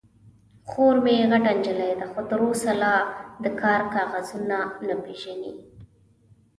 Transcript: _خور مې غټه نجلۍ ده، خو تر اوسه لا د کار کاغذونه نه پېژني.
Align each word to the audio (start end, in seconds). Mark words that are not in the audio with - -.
_خور 0.69 0.95
مې 1.03 1.15
غټه 1.31 1.39
نجلۍ 1.57 1.91
ده، 1.99 2.05
خو 2.11 2.21
تر 2.29 2.39
اوسه 2.45 2.71
لا 2.81 2.95
د 3.43 3.45
کار 3.61 3.81
کاغذونه 3.93 4.57
نه 4.87 4.95
پېژني. 5.03 5.53